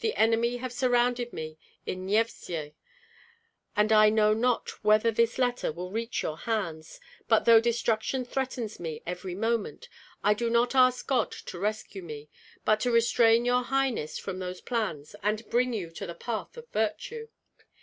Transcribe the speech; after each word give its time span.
The 0.00 0.14
enemy 0.16 0.58
have 0.58 0.70
surrounded 0.70 1.32
me 1.32 1.56
in 1.86 2.04
Nyesvyej, 2.04 2.74
and 3.74 3.90
I 3.90 4.10
know 4.10 4.34
not 4.34 4.68
whether 4.84 5.10
this 5.10 5.38
letter 5.38 5.72
will 5.72 5.90
reach 5.90 6.22
your 6.22 6.36
hands; 6.36 7.00
but 7.26 7.46
though 7.46 7.58
destruction 7.58 8.26
threatens 8.26 8.78
me 8.78 9.02
every 9.06 9.34
moment, 9.34 9.88
I 10.22 10.34
do 10.34 10.50
not 10.50 10.74
ask 10.74 11.06
God 11.06 11.30
to 11.32 11.58
rescue 11.58 12.02
me, 12.02 12.28
but 12.66 12.80
to 12.80 12.90
restrain 12.90 13.46
your 13.46 13.62
highness 13.62 14.18
from 14.18 14.40
those 14.40 14.60
plans 14.60 15.16
and 15.22 15.48
bring 15.48 15.72
you 15.72 15.90
to 15.92 16.06
the 16.06 16.14
path 16.14 16.58
of 16.58 16.68
virtue. 16.68 17.28